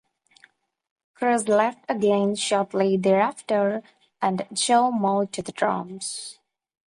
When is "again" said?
1.87-2.33